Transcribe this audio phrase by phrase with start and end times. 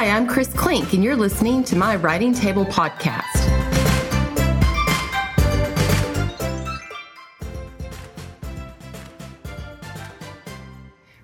[0.00, 3.36] Hi, I'm Chris Klink, and you're listening to my Writing Table podcast.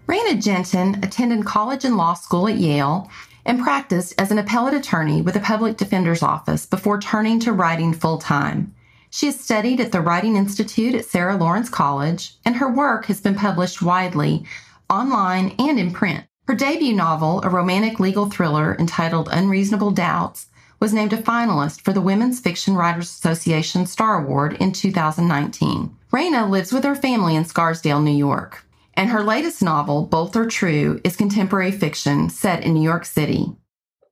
[0.06, 3.10] Reyna Gentin attended college and law school at Yale
[3.46, 7.94] and practiced as an appellate attorney with the Public Defender's Office before turning to writing
[7.94, 8.74] full time.
[9.08, 13.22] She has studied at the Writing Institute at Sarah Lawrence College, and her work has
[13.22, 14.44] been published widely,
[14.90, 16.26] online and in print.
[16.46, 20.46] Her debut novel, a romantic legal thriller entitled Unreasonable Doubts,
[20.78, 25.96] was named a finalist for the Women's Fiction Writers Association Star Award in 2019.
[26.12, 28.64] Reyna lives with her family in Scarsdale, New York,
[28.94, 33.46] and her latest novel, Both Are True, is contemporary fiction set in New York City.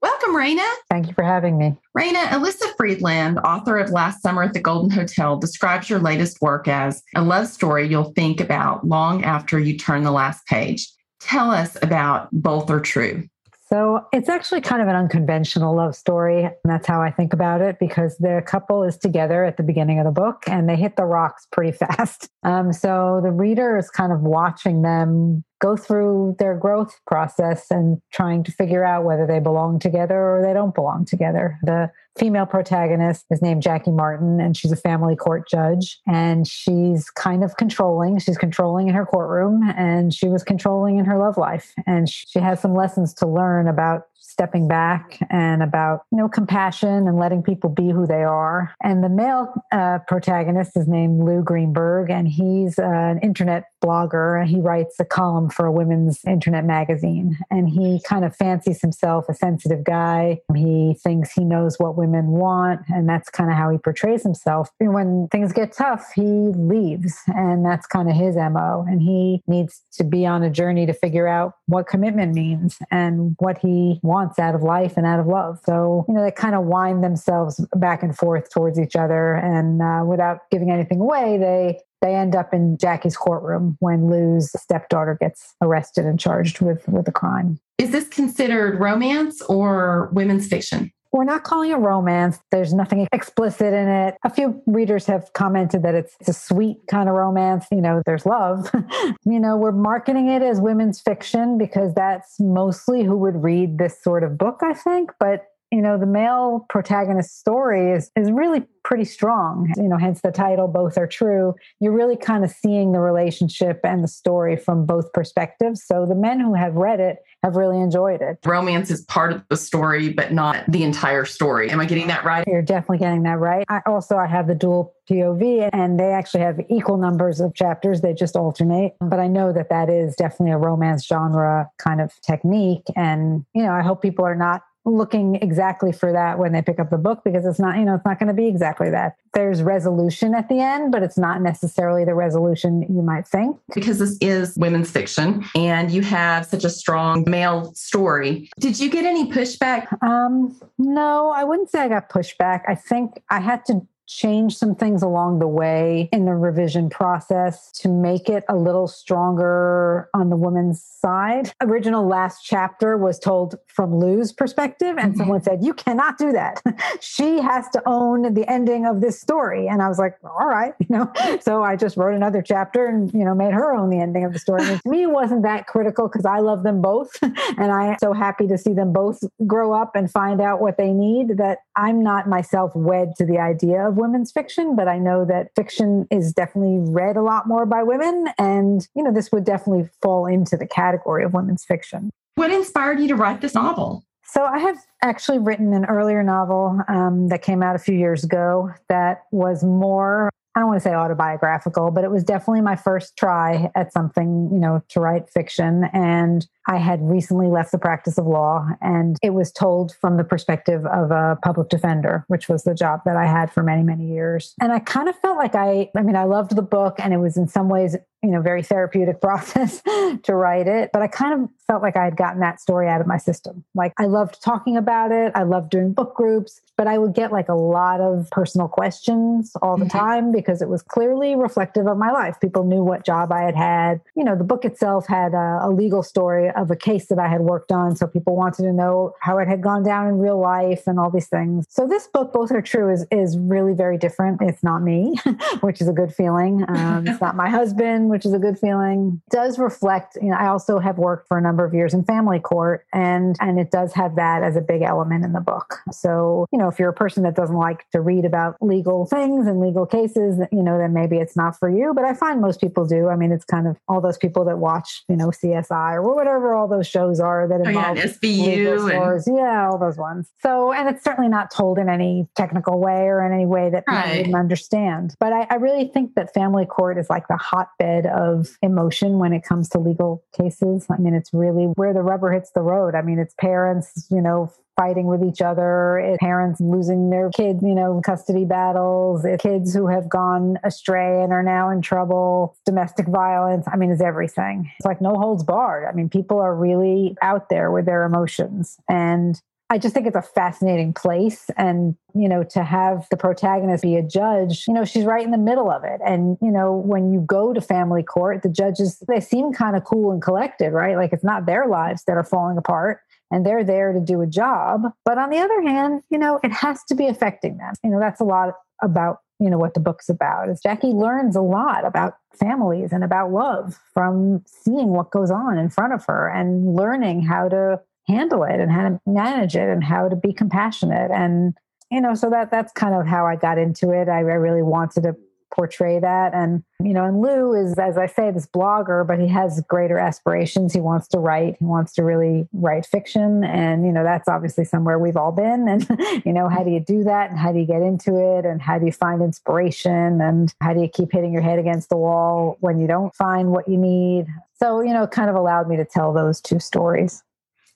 [0.02, 0.66] Welcome, Reyna.
[0.91, 1.77] Thank you for having me.
[1.95, 6.66] Reyna, Elyssa Friedland, author of Last Summer at the Golden Hotel, describes your latest work
[6.66, 10.91] as a love story you'll think about long after you turn the last page.
[11.24, 13.27] Tell us about Both Are True.
[13.70, 16.45] So it's actually kind of an unconventional love story.
[16.45, 19.99] And that's how I think about it because the couple is together at the beginning
[19.99, 22.29] of the book and they hit the rocks pretty fast.
[22.43, 28.01] Um, so the reader is kind of watching them go through their growth process and
[28.13, 31.59] trying to figure out whether they belong together or they don't belong together.
[31.63, 35.99] The female protagonist is named Jackie Martin, and she's a family court judge.
[36.07, 38.19] And she's kind of controlling.
[38.19, 41.73] She's controlling in her courtroom, and she was controlling in her love life.
[41.87, 44.02] And she has some lessons to learn about
[44.35, 48.74] stepping back and about you know compassion and letting people be who they are.
[48.82, 54.45] And the male uh, protagonist is named lou greenberg and he's an internet blogger.
[54.45, 59.27] He writes a column for a women's internet magazine and he kind of fancies himself
[59.29, 60.40] a sensitive guy.
[60.55, 64.69] He thinks he knows what women want and that's kind of how he portrays himself.
[64.81, 69.43] And when things get tough he leaves and that's kind of his mo and he
[69.47, 74.00] needs to be on a journey to figure out what commitment means and what he
[74.03, 75.61] wants wants out of life and out of love.
[75.65, 79.35] So, you know, they kind of wind themselves back and forth towards each other.
[79.35, 84.51] And uh, without giving anything away, they they end up in Jackie's courtroom when Lou's
[84.61, 87.59] stepdaughter gets arrested and charged with with a crime.
[87.79, 90.93] Is this considered romance or women's fiction?
[91.15, 92.41] We're not calling it romance.
[92.51, 94.17] There's nothing explicit in it.
[94.25, 97.67] A few readers have commented that it's, a sweet kind of romance.
[97.71, 98.69] You know, there's love.
[99.25, 104.03] you know, we're marketing it as women's fiction because that's mostly who would read this
[104.03, 105.13] sort of book, I think.
[105.21, 110.21] But you know the male protagonist story is is really pretty strong you know hence
[110.21, 114.57] the title both are true you're really kind of seeing the relationship and the story
[114.57, 118.91] from both perspectives so the men who have read it have really enjoyed it romance
[118.91, 122.47] is part of the story but not the entire story am i getting that right
[122.47, 126.41] you're definitely getting that right i also i have the dual POV, and they actually
[126.41, 128.01] have equal numbers of chapters.
[128.01, 128.95] They just alternate.
[129.01, 132.84] But I know that that is definitely a romance genre kind of technique.
[132.97, 136.78] And, you know, I hope people are not looking exactly for that when they pick
[136.78, 139.17] up the book because it's not, you know, it's not going to be exactly that.
[139.33, 143.56] There's resolution at the end, but it's not necessarily the resolution you might think.
[143.75, 148.50] Because this is women's fiction and you have such a strong male story.
[148.61, 149.87] Did you get any pushback?
[150.03, 152.62] Um, no, I wouldn't say I got pushback.
[152.69, 157.70] I think I had to change some things along the way in the revision process
[157.72, 161.53] to make it a little stronger on the woman's side.
[161.60, 165.19] Original last chapter was told from Lou's perspective, and mm-hmm.
[165.19, 166.62] someone said, You cannot do that.
[167.00, 169.66] she has to own the ending of this story.
[169.66, 171.12] And I was like, All right, you know.
[171.41, 174.32] So I just wrote another chapter and, you know, made her own the ending of
[174.32, 174.62] the story.
[174.65, 177.10] And to me, it wasn't that critical because I love them both.
[177.22, 180.92] and I'm so happy to see them both grow up and find out what they
[180.92, 184.99] need that I'm not myself wed to the idea of of women's fiction, but I
[184.99, 188.28] know that fiction is definitely read a lot more by women.
[188.38, 192.10] And, you know, this would definitely fall into the category of women's fiction.
[192.34, 194.04] What inspired you to write this novel?
[194.27, 198.25] So I have actually written an earlier novel um, that came out a few years
[198.25, 202.76] ago that was more I don't want to say autobiographical, but it was definitely my
[202.76, 205.84] first try at something, you know, to write fiction.
[205.92, 210.24] And I had recently left the practice of law, and it was told from the
[210.24, 214.06] perspective of a public defender, which was the job that I had for many, many
[214.06, 214.54] years.
[214.60, 217.18] And I kind of felt like I, I mean, I loved the book, and it
[217.18, 219.82] was in some ways, you know, very therapeutic process
[220.22, 220.91] to write it.
[220.92, 223.65] But I kind of felt like I had gotten that story out of my system.
[223.74, 227.32] Like I loved talking about it, I loved doing book groups, but I would get
[227.32, 229.98] like a lot of personal questions all the mm-hmm.
[229.98, 232.41] time because it was clearly reflective of my life.
[232.41, 234.00] People knew what job I had had.
[234.16, 237.28] You know, the book itself had a, a legal story of a case that I
[237.28, 237.97] had worked on.
[237.97, 241.10] So people wanted to know how it had gone down in real life and all
[241.10, 241.66] these things.
[241.68, 244.42] So this book, Both Are True, is, is really very different.
[244.42, 245.16] It's not me,
[245.60, 246.65] which is a good feeling.
[246.68, 249.21] Um, it's not my husband, which is a good feeling.
[249.28, 252.39] Does reflect, you know, I also have worked for a number of years in family
[252.39, 255.81] court and and it does have that as a big element in the book.
[255.91, 259.49] So, you know, if you're a person that doesn't like to read about legal things
[259.49, 262.61] and legal cases, you know, then maybe it's not for you, but I find most
[262.61, 263.08] people do.
[263.08, 266.55] I mean, it's kind of all those people that watch, you know, CSI or whatever
[266.55, 269.37] all those shows are that involve oh, yeah, SVU and...
[269.37, 270.31] yeah, all those ones.
[270.40, 273.82] So, and it's certainly not told in any technical way or in any way that
[273.88, 274.05] right.
[274.05, 275.17] people didn't understand.
[275.19, 279.32] But I, I really think that family court is like the hotbed of emotion when
[279.32, 280.86] it comes to legal cases.
[280.90, 282.94] I mean, it's really where the rubber hits the road.
[282.94, 287.74] I mean, it's parents, you know, fighting with each other, parents losing their kids, you
[287.74, 293.66] know, custody battles, kids who have gone astray and are now in trouble, domestic violence.
[293.72, 294.70] I mean, it's everything.
[294.78, 295.86] It's like no holds barred.
[295.88, 298.76] I mean, people are really out there with their emotions.
[298.88, 299.40] And
[299.74, 301.50] I just think it's a fascinating place.
[301.56, 305.32] And, you know, to have the protagonist be a judge, you know, she's right in
[305.32, 306.00] the middle of it.
[306.06, 309.82] And, you know, when you go to family court, the judges, they seem kind of
[309.82, 310.96] cool and collected, right?
[310.96, 313.00] Like it's not their lives that are falling apart
[313.32, 314.82] and they're there to do a job.
[315.04, 317.74] But on the other hand, you know, it has to be affecting them.
[317.82, 321.34] You know, that's a lot about you know what the book's about is jackie learns
[321.34, 326.04] a lot about families and about love from seeing what goes on in front of
[326.04, 330.16] her and learning how to handle it and how to manage it and how to
[330.16, 331.10] be compassionate.
[331.10, 331.54] And
[331.90, 334.08] you know so that that's kind of how i got into it.
[334.08, 335.16] I, I really wanted to
[335.54, 336.34] portray that.
[336.34, 339.98] And you know and lou is as i say this blogger but he has greater
[339.98, 340.72] aspirations.
[340.72, 341.56] He wants to write.
[341.60, 343.44] He wants to really write fiction.
[343.44, 345.68] And you know that's obviously somewhere we've all been.
[345.74, 347.30] And you know how do you do that?
[347.30, 348.44] And how do you get into it?
[348.44, 350.20] And how do you find inspiration?
[350.20, 353.50] And how do you keep hitting your head against the wall when you don't find
[353.50, 354.26] what you need?
[354.58, 357.22] So you know kind of allowed me to tell those two stories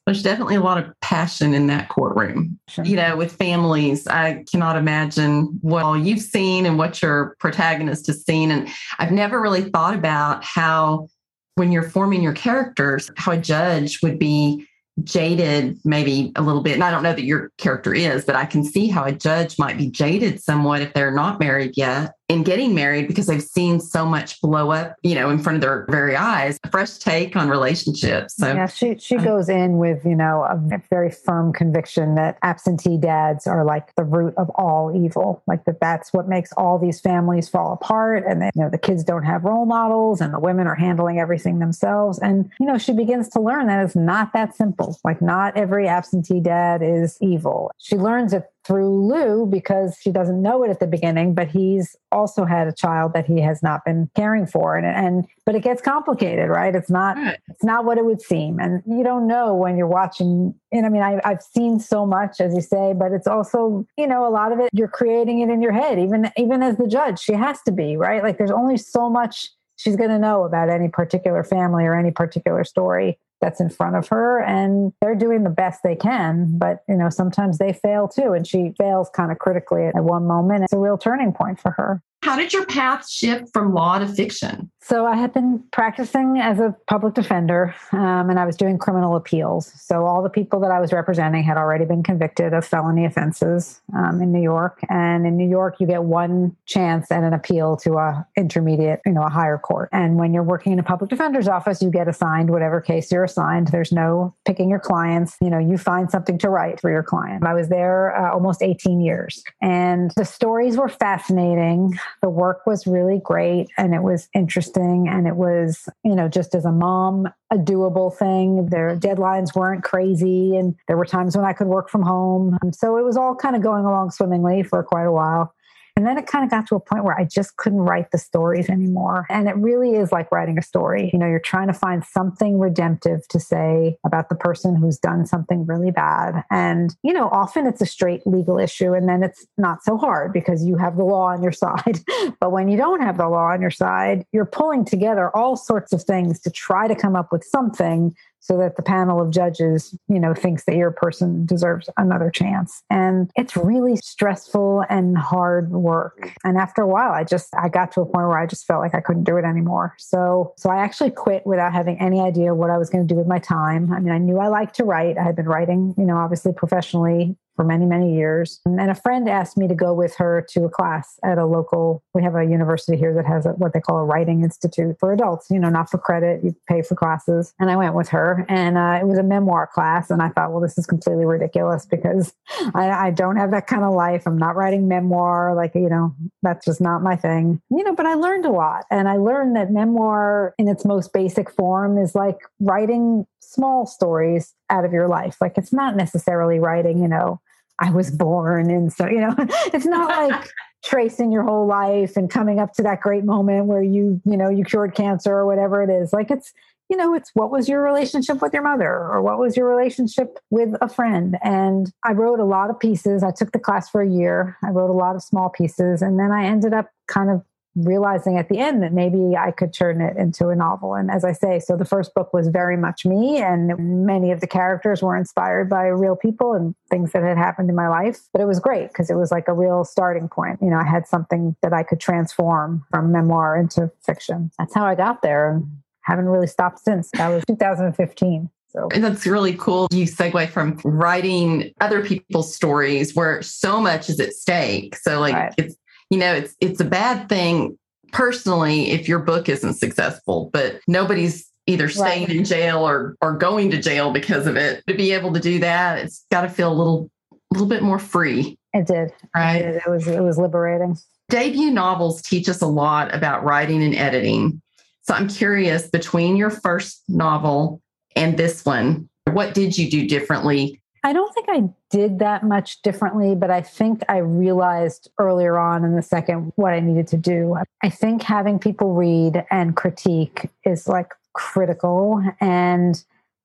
[0.09, 2.59] there's definitely a lot of passion in that courtroom.
[2.69, 2.85] Sure.
[2.85, 8.07] You know, with families, I cannot imagine what all you've seen and what your protagonist
[8.07, 8.51] has seen.
[8.51, 8.69] And
[8.99, 11.09] I've never really thought about how,
[11.57, 14.67] when you're forming your characters, how a judge would be
[15.05, 16.73] jaded maybe a little bit.
[16.73, 19.59] And I don't know that your character is, but I can see how a judge
[19.59, 23.81] might be jaded somewhat if they're not married yet in getting married because they've seen
[23.81, 26.59] so much blow up, you know, in front of their very eyes.
[26.63, 28.37] A fresh take on relationships.
[28.37, 30.61] So yeah, she she uh, goes in with you know a
[30.91, 35.81] very firm conviction that absentee dads are like the root of all evil, like that
[35.81, 39.25] that's what makes all these families fall apart, and that you know the kids don't
[39.25, 43.29] have role models, and the women are handling everything themselves, and you know she begins
[43.31, 44.99] to learn that it's not that simple.
[45.03, 47.71] Like not every absentee dad is evil.
[47.79, 51.97] She learns it through Lou because she doesn't know it at the beginning, but he's
[52.13, 54.77] also had a child that he has not been caring for.
[54.77, 56.75] And, and but it gets complicated, right?
[56.75, 57.39] It's not right.
[57.49, 58.59] it's not what it would seem.
[58.59, 60.55] And you don't know when you're watching.
[60.71, 64.07] And I mean, I, I've seen so much, as you say, but it's also, you
[64.07, 65.99] know, a lot of it you're creating it in your head.
[65.99, 68.23] Even even as the judge, she has to be, right?
[68.23, 72.11] Like there's only so much she's going to know about any particular family or any
[72.11, 76.83] particular story that's in front of her and they're doing the best they can but
[76.89, 80.65] you know sometimes they fail too and she fails kind of critically at one moment.
[80.65, 84.07] It's a real turning point for her how did your path shift from law to
[84.07, 84.71] fiction?
[84.81, 89.17] So I had been practicing as a public defender um, and I was doing criminal
[89.17, 89.71] appeals.
[89.77, 93.83] So all the people that I was representing had already been convicted of felony offenses
[93.95, 94.81] um, in New York.
[94.89, 99.13] And in New York, you get one chance at an appeal to a intermediate, you
[99.13, 99.91] know, a higher court.
[99.93, 103.25] And when you're working in a public defender's office, you get assigned whatever case you're
[103.25, 103.69] assigned.
[103.69, 105.37] There's no picking your clients.
[105.43, 107.45] You know, you find something to write for your client.
[107.45, 112.87] I was there uh, almost 18 years and the stories were fascinating the work was
[112.87, 117.29] really great and it was interesting and it was, you know, just as a mom,
[117.51, 118.67] a doable thing.
[118.67, 122.59] Their deadlines weren't crazy and there were times when I could work from home.
[122.73, 125.55] So it was all kind of going along swimmingly for quite a while.
[125.99, 128.19] And then it kind of got to a point where I just couldn't write the
[128.19, 129.27] stories anymore.
[129.29, 131.11] And it really is like writing a story.
[131.13, 135.27] You know, you're trying to find something redemptive to say about the person who's done
[135.27, 136.45] something really bad.
[136.53, 140.33] And, you know, often it's a straight legal issue and then it's not so hard
[140.33, 141.99] because you have the law on your side.
[142.39, 145.93] but when you don't have the law on your side, you're pulling together all sorts
[145.93, 149.97] of things to try to come up with something so that the panel of judges,
[150.09, 152.83] you know, thinks that your person deserves another chance.
[152.91, 156.33] And it's really stressful and hard work.
[156.45, 158.81] And after a while, I just I got to a point where I just felt
[158.81, 159.95] like I couldn't do it anymore.
[159.99, 163.19] So so I actually quit without having any idea what I was going to do
[163.19, 163.93] with my time.
[163.93, 165.19] I mean, I knew I liked to write.
[165.19, 168.61] I had been writing, you know, obviously professionally for many, many years.
[168.65, 172.05] And a friend asked me to go with her to a class at a local,
[172.15, 175.13] we have a university here that has a, what they call a writing institute for
[175.13, 177.53] adults, you know, not for credit, you pay for classes.
[177.59, 180.09] And I went with her and uh, it was a memoir class.
[180.09, 182.33] And I thought, well, this is completely ridiculous because
[182.77, 184.23] I, I don't have that kind of life.
[184.25, 185.53] I'm not writing memoir.
[185.57, 188.85] Like, you know, that's just not my thing, you know, but I learned a lot.
[188.89, 194.55] And I learned that memoir in its most basic form is like writing small stories
[194.71, 195.39] out of your life.
[195.41, 197.41] Like it's not necessarily writing, you know,
[197.79, 200.51] I was born and so, you know, it's not like
[200.85, 204.49] tracing your whole life and coming up to that great moment where you, you know,
[204.49, 206.13] you cured cancer or whatever it is.
[206.13, 206.53] Like it's,
[206.89, 210.39] you know, it's what was your relationship with your mother or what was your relationship
[210.51, 211.37] with a friend.
[211.43, 213.23] And I wrote a lot of pieces.
[213.23, 214.57] I took the class for a year.
[214.65, 216.01] I wrote a lot of small pieces.
[216.01, 217.43] And then I ended up kind of
[217.85, 220.95] realizing at the end that maybe I could turn it into a novel.
[220.95, 224.41] And as I say, so the first book was very much me, and many of
[224.41, 228.21] the characters were inspired by real people and things that had happened in my life.
[228.33, 230.61] But it was great because it was like a real starting point.
[230.63, 234.51] You know, I had something that I could transform from memoir into fiction.
[234.59, 237.11] That's how I got there and haven't really stopped since.
[237.13, 238.51] That was 2015.
[238.71, 239.89] So that's really cool.
[239.91, 244.97] You segue from writing other people's stories where so much is at stake.
[244.97, 245.55] So like right.
[245.57, 245.75] it's
[246.11, 247.79] you know, it's it's a bad thing
[248.13, 252.37] personally if your book isn't successful, but nobody's either staying right.
[252.37, 254.83] in jail or or going to jail because of it.
[254.87, 257.83] To be able to do that, it's got to feel a little a little bit
[257.83, 258.59] more free.
[258.73, 259.13] It did.
[259.35, 259.57] Right.
[259.57, 259.83] It, did.
[259.87, 260.97] it was it was liberating.
[261.29, 264.63] Debut novels teach us a lot about writing and editing.
[265.03, 267.83] So I'm curious between your first novel
[268.17, 272.83] and this one, what did you do differently I don't think I did that much
[272.83, 277.17] differently, but I think I realized earlier on in the second what I needed to
[277.17, 277.57] do.
[277.83, 282.23] I think having people read and critique is like critical.
[282.41, 283.03] And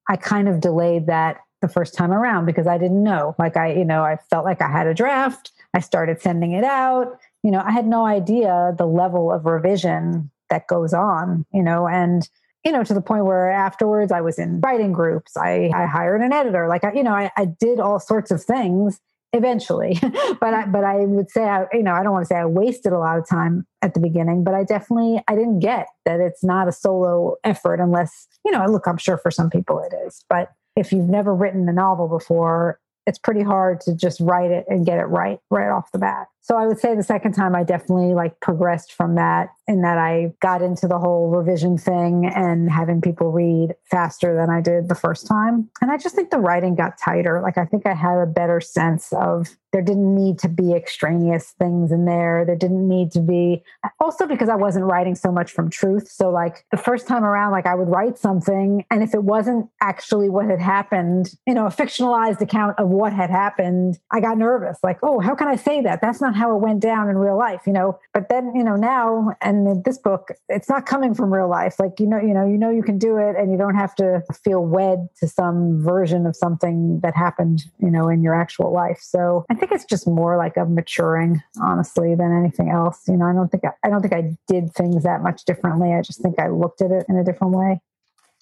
[0.08, 3.34] I kind of delayed that the first time around because I didn't know.
[3.38, 5.52] Like, I, you know, I felt like I had a draft.
[5.72, 7.18] I started sending it out.
[7.42, 11.88] You know, I had no idea the level of revision that goes on, you know,
[11.88, 12.28] and
[12.64, 15.36] you know, to the point where afterwards I was in writing groups.
[15.36, 16.66] I, I hired an editor.
[16.66, 19.00] Like, I, you know, I, I did all sorts of things
[19.34, 19.98] eventually.
[20.40, 22.46] but I, but I would say, I, you know, I don't want to say I
[22.46, 26.20] wasted a lot of time at the beginning, but I definitely, I didn't get that
[26.20, 29.94] it's not a solo effort unless, you know, look, I'm sure for some people it
[30.06, 34.50] is, but if you've never written a novel before, it's pretty hard to just write
[34.50, 36.28] it and get it right right off the bat.
[36.44, 39.96] So I would say the second time I definitely like progressed from that in that
[39.96, 44.90] I got into the whole revision thing and having people read faster than I did
[44.90, 45.70] the first time.
[45.80, 47.40] And I just think the writing got tighter.
[47.40, 51.54] Like I think I had a better sense of there didn't need to be extraneous
[51.58, 52.44] things in there.
[52.44, 53.62] There didn't need to be
[53.98, 56.08] also because I wasn't writing so much from truth.
[56.08, 59.70] So like the first time around, like I would write something and if it wasn't
[59.80, 64.38] actually what had happened, you know, a fictionalized account of what had happened, I got
[64.38, 64.78] nervous.
[64.82, 66.00] Like, oh, how can I say that?
[66.00, 67.98] That's not how it went down in real life, you know.
[68.12, 71.76] But then, you know, now and this book, it's not coming from real life.
[71.78, 73.94] Like, you know, you know, you know you can do it and you don't have
[73.96, 78.72] to feel wed to some version of something that happened, you know, in your actual
[78.72, 78.98] life.
[79.00, 83.02] So I think it's just more like a maturing, honestly, than anything else.
[83.08, 85.92] You know, I don't think I, I don't think I did things that much differently.
[85.92, 87.80] I just think I looked at it in a different way.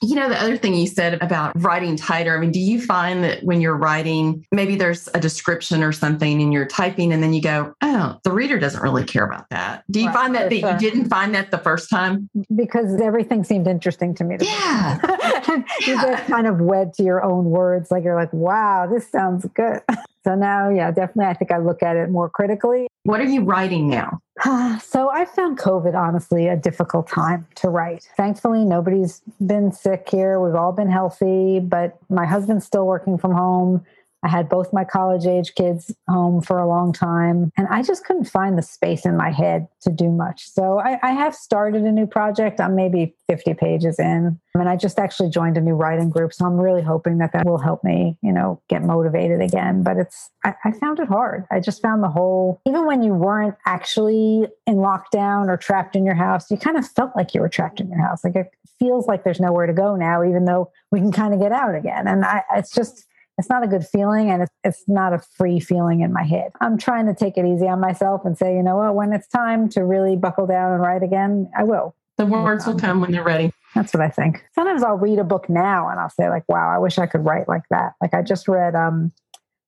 [0.03, 3.23] You know, the other thing you said about writing tighter, I mean, do you find
[3.23, 7.33] that when you're writing, maybe there's a description or something and you're typing and then
[7.33, 9.85] you go, oh, the reader doesn't really care about that.
[9.91, 12.29] Do you right, find that, that you didn't find that the first time?
[12.55, 14.39] Because everything seemed interesting to me.
[14.39, 14.99] To yeah.
[15.49, 16.03] you yeah.
[16.03, 17.91] get kind of wed to your own words.
[17.91, 19.83] Like you're like, wow, this sounds good.
[20.25, 22.87] So now, yeah, definitely, I think I look at it more critically.
[23.05, 24.21] What are you writing now?
[24.81, 28.09] so I found COVID, honestly, a difficult time to write.
[28.17, 30.41] Thankfully, nobody's been sick here.
[30.41, 33.85] We've all been healthy, but my husband's still working from home.
[34.23, 38.05] I had both my college age kids home for a long time, and I just
[38.05, 40.49] couldn't find the space in my head to do much.
[40.49, 42.61] So I, I, have started a new project.
[42.61, 46.33] I'm maybe 50 pages in, and I just actually joined a new writing group.
[46.33, 49.83] So I'm really hoping that that will help me, you know, get motivated again.
[49.83, 51.45] But it's, I, I found it hard.
[51.51, 56.07] I just found the whole, even when you weren't actually in lockdown or trapped in
[56.07, 58.23] your house, you kind of felt like you were trapped in your house.
[58.23, 61.41] Like it feels like there's nowhere to go now, even though we can kind of
[61.41, 62.07] get out again.
[62.07, 63.07] And I, it's just,
[63.39, 66.53] it's not a good feeling and it's, it's not a free feeling in my head.
[66.61, 69.29] I'm trying to take it easy on myself and say, you know what, when it's
[69.29, 71.95] time to really buckle down and write again, I will.
[72.19, 73.53] The words will come when they're ready.
[73.75, 74.45] That's what I think.
[74.55, 77.25] Sometimes I'll read a book now and I'll say like, wow, I wish I could
[77.25, 77.95] write like that.
[78.03, 79.13] Like I just read, um,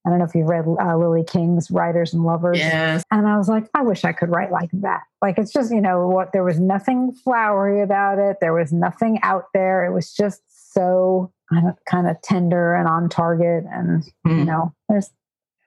[0.06, 2.59] I don't know if you've read uh, Lily King's Writers and Lovers.
[2.59, 3.02] Yes.
[3.11, 5.00] And I was like, I wish I could write like that.
[5.23, 8.37] Like it's just, you know, what there was nothing flowery about it.
[8.42, 9.87] There was nothing out there.
[9.87, 10.42] It was just
[10.75, 14.38] so kind of tender and on target and mm.
[14.38, 15.10] you know there's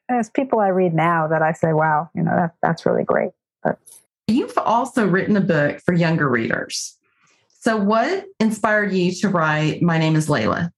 [0.10, 3.32] there's people I read now that I say, wow, you know, that, that's really great.
[3.64, 3.78] But
[4.28, 6.96] you've also written a book for younger readers.
[7.60, 10.72] So, what inspired you to write My Name is Layla?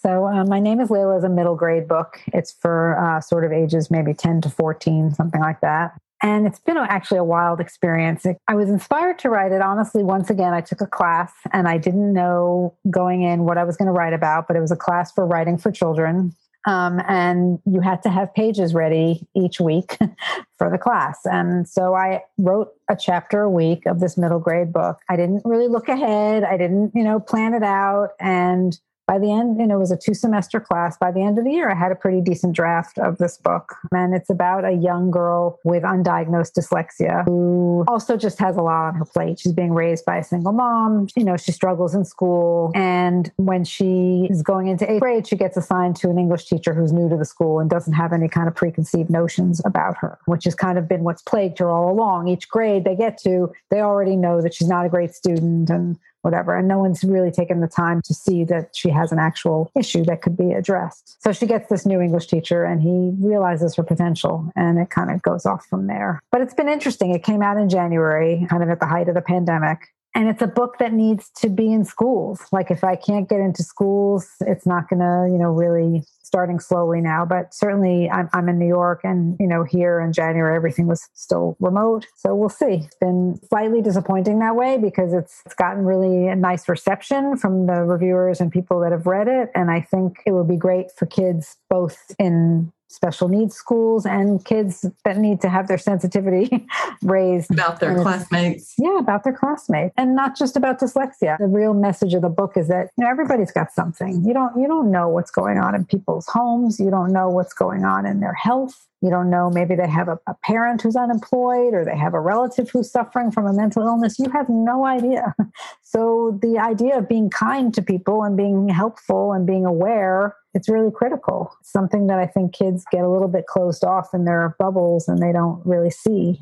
[0.00, 2.20] So, uh, My Name is Layla is a middle grade book.
[2.28, 5.98] It's for uh, sort of ages maybe 10 to 14, something like that.
[6.24, 8.24] And it's been actually a wild experience.
[8.48, 9.60] I was inspired to write it.
[9.60, 13.64] Honestly, once again, I took a class and I didn't know going in what I
[13.64, 16.34] was going to write about, but it was a class for writing for children.
[16.66, 19.98] Um, and you had to have pages ready each week
[20.56, 21.18] for the class.
[21.26, 25.00] And so I wrote a chapter a week of this middle grade book.
[25.10, 26.42] I didn't really look ahead.
[26.42, 28.12] I didn't, you know, plan it out.
[28.18, 30.96] And by the end, know, it was a two semester class.
[30.96, 33.74] By the end of the year, I had a pretty decent draft of this book.
[33.92, 38.88] And it's about a young girl with undiagnosed dyslexia who also just has a lot
[38.88, 39.38] on her plate.
[39.38, 41.08] She's being raised by a single mom.
[41.16, 42.72] You know, she struggles in school.
[42.74, 46.72] And when she is going into eighth grade, she gets assigned to an English teacher
[46.72, 50.18] who's new to the school and doesn't have any kind of preconceived notions about her,
[50.26, 52.28] which has kind of been what's plagued her all along.
[52.28, 55.98] Each grade they get to, they already know that she's not a great student and
[56.24, 56.56] whatever.
[56.56, 60.04] And no one's really taken the time to see that she has an actual issue
[60.04, 61.22] that could be addressed.
[61.22, 65.10] So she gets this new English teacher and he realizes her potential and it kind
[65.10, 66.22] of goes off from there.
[66.32, 67.14] But it's been interesting.
[67.14, 70.42] It came out in January, kind of at the height of the pandemic and it's
[70.42, 72.40] a book that needs to be in schools.
[72.52, 76.58] Like if i can't get into schools it's not going to you know really starting
[76.58, 80.56] slowly now but certainly I'm, I'm, in new york and you know here in january
[80.56, 82.06] everything was still remote.
[82.16, 82.84] So we'll see.
[82.86, 87.66] It's been slightly disappointing that way because it's, it's gotten really a nice reception from
[87.66, 89.50] the reviewers and people that have read it.
[89.54, 94.44] And i think it would be great for kids both in special needs schools and
[94.44, 96.66] kids that need to have their sensitivity
[97.02, 98.74] raised about their classmates.
[98.78, 99.92] Yeah, about their classmates.
[99.96, 101.38] And not just about dyslexia.
[101.38, 104.24] The real message of the book is that you know everybody's got something.
[104.24, 106.78] You don't you don't know what's going on in people's homes.
[106.78, 108.86] You don't know what's going on in their health.
[109.04, 112.20] You don't know, maybe they have a, a, parent who's unemployed or they have a
[112.20, 114.18] relative who's suffering from a mental illness.
[114.18, 115.34] You have no idea.
[115.82, 120.68] So, the idea of being kind to people and being helpful and being aware, it's
[120.68, 121.54] really critical.
[121.60, 125.08] It's something that I think kids get a little bit closed off in their bubbles
[125.08, 126.40] and they don't really see.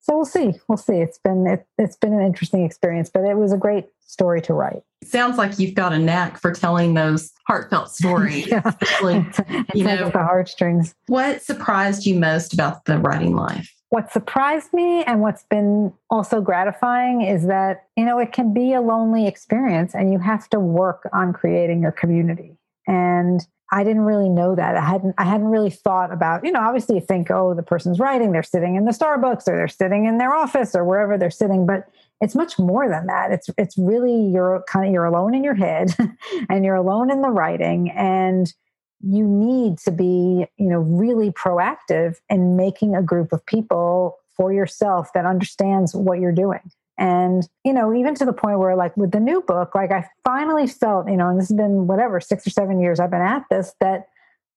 [0.00, 0.54] So we'll see.
[0.68, 0.94] We'll see.
[0.94, 4.52] It's been it, has been an interesting experience but it was a great story to
[4.52, 4.82] write.
[5.04, 8.62] Sounds like you've got a knack for telling those heartfelt stories yeah.
[8.64, 9.14] especially
[9.74, 10.94] you know the heartstrings.
[11.06, 13.72] what surprised you most about the writing life?
[13.90, 18.72] What surprised me and what's been also gratifying is that you know it can be
[18.72, 23.40] a lonely experience and you have to work on creating your community and
[23.72, 24.76] I didn't really know that.
[24.76, 27.98] I hadn't I hadn't really thought about, you know, obviously you think, oh, the person's
[27.98, 31.30] writing, they're sitting in the Starbucks or they're sitting in their office or wherever they're
[31.30, 31.88] sitting, but
[32.20, 33.32] it's much more than that.
[33.32, 35.94] It's it's really you're kind of you're alone in your head
[36.50, 38.52] and you're alone in the writing and
[39.00, 44.52] you need to be, you know, really proactive in making a group of people for
[44.52, 46.60] yourself that understands what you're doing.
[46.98, 50.08] And, you know, even to the point where, like, with the new book, like, I
[50.24, 53.22] finally felt, you know, and this has been whatever, six or seven years I've been
[53.22, 54.08] at this, that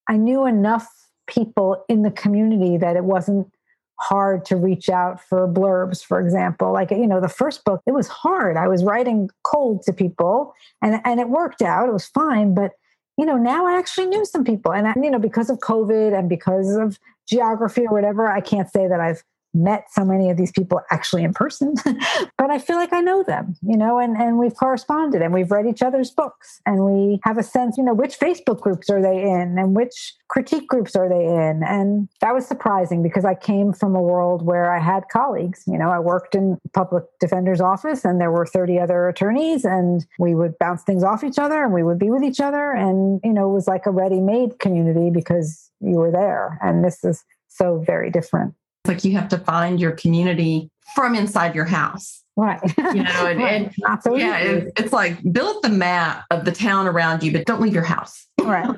[0.09, 0.87] I knew enough
[1.27, 3.51] people in the community that it wasn't
[3.99, 6.73] hard to reach out for blurbs, for example.
[6.73, 8.57] Like, you know, the first book, it was hard.
[8.57, 11.87] I was writing cold to people and, and it worked out.
[11.87, 12.53] It was fine.
[12.53, 12.73] But,
[13.17, 14.73] you know, now I actually knew some people.
[14.73, 18.87] And, you know, because of COVID and because of geography or whatever, I can't say
[18.87, 19.23] that I've
[19.55, 21.73] met so many of these people actually in person,
[22.37, 25.49] but I feel like I know them, you know, and, and we've corresponded and we've
[25.49, 29.01] read each other's books and we have a sense, you know, which Facebook groups are
[29.01, 31.63] they in and which critique groups are they in?
[31.63, 35.77] And that was surprising because I came from a world where I had colleagues, you
[35.77, 40.35] know, I worked in public defender's office and there were 30 other attorneys and we
[40.35, 42.71] would bounce things off each other and we would be with each other.
[42.71, 46.59] And, you know, it was like a ready made community because you were there.
[46.61, 48.53] And this is so very different
[48.87, 52.23] like you have to find your community from inside your house.
[52.37, 52.59] Right.
[52.77, 53.73] You know, and, right.
[53.87, 57.45] and so yeah, it, it's like build the map of the town around you, but
[57.45, 58.27] don't leave your house.
[58.41, 58.69] Right.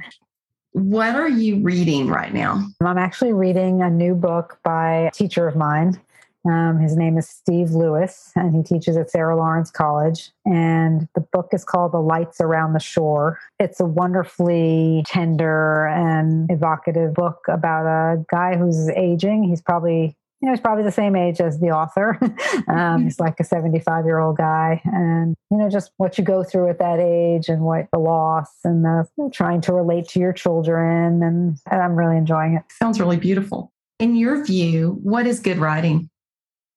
[0.71, 2.67] what are you reading right now?
[2.81, 5.99] I'm actually reading a new book by a teacher of mine
[6.45, 10.31] um, his name is Steve Lewis, and he teaches at Sarah Lawrence College.
[10.45, 13.39] And the book is called The Lights Around the Shore.
[13.59, 19.43] It's a wonderfully tender and evocative book about a guy who's aging.
[19.43, 22.19] He's probably you know, he's probably the same age as the author.
[22.67, 24.81] um, he's like a 75 year old guy.
[24.85, 28.51] And, you know, just what you go through at that age and what the loss
[28.63, 31.23] and the you know, trying to relate to your children.
[31.23, 32.63] And, and I'm really enjoying it.
[32.69, 33.71] Sounds really beautiful.
[33.97, 36.07] In your view, what is good writing?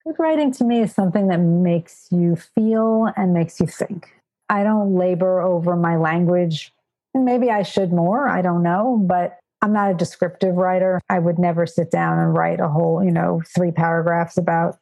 [0.06, 4.08] Good writing to me is something that makes you feel and makes you think.
[4.48, 6.72] I don't labor over my language.
[7.12, 11.00] Maybe I should more, I don't know, but I'm not a descriptive writer.
[11.10, 14.78] I would never sit down and write a whole, you know, three paragraphs about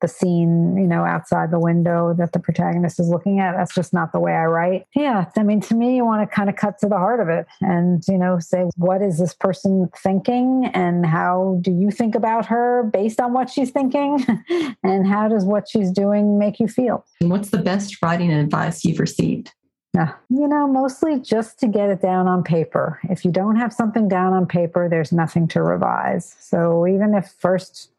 [0.00, 3.56] the scene, you know, outside the window that the protagonist is looking at.
[3.56, 4.86] That's just not the way I write.
[4.94, 5.26] Yeah.
[5.36, 7.46] I mean, to me, you want to kind of cut to the heart of it
[7.60, 10.70] and, you know, say, what is this person thinking?
[10.74, 14.24] And how do you think about her based on what she's thinking?
[14.82, 17.04] and how does what she's doing make you feel?
[17.20, 19.52] And what's the best writing advice you've received?
[19.94, 23.00] Yeah, you know, mostly just to get it down on paper.
[23.04, 26.36] If you don't have something down on paper, there's nothing to revise.
[26.38, 27.90] So even if first